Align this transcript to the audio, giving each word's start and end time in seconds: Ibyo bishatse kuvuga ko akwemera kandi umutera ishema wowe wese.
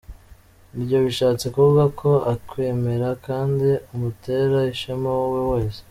Ibyo 0.77 0.97
bishatse 1.05 1.45
kuvuga 1.53 1.83
ko 1.99 2.09
akwemera 2.33 3.09
kandi 3.27 3.67
umutera 3.93 4.57
ishema 4.73 5.09
wowe 5.17 5.41
wese. 5.51 5.81